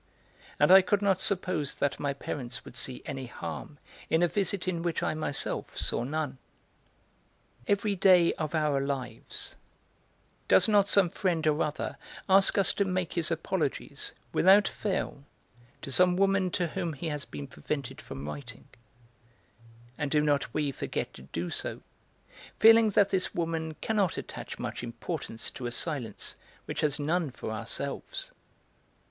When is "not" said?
1.03-1.21, 10.67-10.89, 20.21-20.51